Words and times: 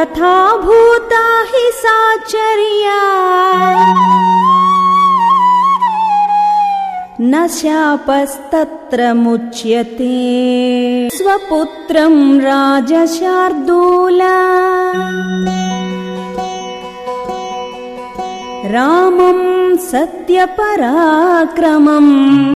तथा 0.00 0.56
भूता 0.56 1.42
हि 1.42 1.70
साचर्या 1.74 3.00
न 7.20 7.48
शापस्तत्र 7.48 9.14
मुच्यते। 9.14 11.10
स्वपुत्रं 11.12 12.40
राजशार्दूला। 12.40 14.36
रामम् 18.70 19.78
सत्यपराक्रमम्। 19.78 22.29